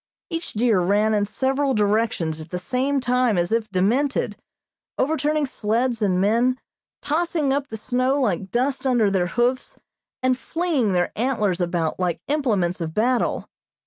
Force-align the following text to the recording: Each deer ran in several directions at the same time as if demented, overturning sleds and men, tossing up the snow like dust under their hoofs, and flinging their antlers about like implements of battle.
Each 0.31 0.53
deer 0.53 0.81
ran 0.81 1.13
in 1.13 1.27
several 1.27 1.75
directions 1.75 2.41
at 2.41 2.49
the 2.49 2.57
same 2.57 2.99
time 3.01 3.37
as 3.37 3.51
if 3.51 3.69
demented, 3.69 4.35
overturning 4.97 5.45
sleds 5.45 6.01
and 6.01 6.19
men, 6.19 6.59
tossing 7.03 7.53
up 7.53 7.67
the 7.67 7.77
snow 7.77 8.19
like 8.19 8.49
dust 8.49 8.87
under 8.87 9.11
their 9.11 9.27
hoofs, 9.27 9.77
and 10.23 10.35
flinging 10.35 10.93
their 10.93 11.11
antlers 11.15 11.61
about 11.61 11.99
like 11.99 12.19
implements 12.27 12.81
of 12.81 12.95
battle. 12.95 13.47